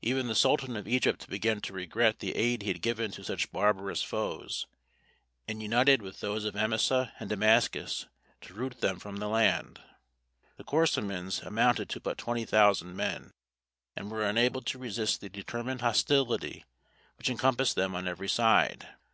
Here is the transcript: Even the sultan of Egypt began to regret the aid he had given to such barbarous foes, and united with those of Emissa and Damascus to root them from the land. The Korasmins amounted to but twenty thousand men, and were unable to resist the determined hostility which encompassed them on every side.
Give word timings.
Even 0.00 0.26
the 0.26 0.34
sultan 0.34 0.74
of 0.74 0.88
Egypt 0.88 1.28
began 1.28 1.60
to 1.60 1.74
regret 1.74 2.20
the 2.20 2.34
aid 2.34 2.62
he 2.62 2.68
had 2.68 2.80
given 2.80 3.10
to 3.10 3.22
such 3.22 3.52
barbarous 3.52 4.02
foes, 4.02 4.66
and 5.46 5.62
united 5.62 6.00
with 6.00 6.20
those 6.20 6.46
of 6.46 6.54
Emissa 6.54 7.12
and 7.20 7.28
Damascus 7.28 8.06
to 8.40 8.54
root 8.54 8.80
them 8.80 8.98
from 8.98 9.18
the 9.18 9.28
land. 9.28 9.82
The 10.56 10.64
Korasmins 10.64 11.42
amounted 11.42 11.90
to 11.90 12.00
but 12.00 12.16
twenty 12.16 12.46
thousand 12.46 12.96
men, 12.96 13.34
and 13.94 14.10
were 14.10 14.24
unable 14.24 14.62
to 14.62 14.78
resist 14.78 15.20
the 15.20 15.28
determined 15.28 15.82
hostility 15.82 16.64
which 17.18 17.28
encompassed 17.28 17.74
them 17.76 17.94
on 17.94 18.08
every 18.08 18.30
side. 18.30 18.88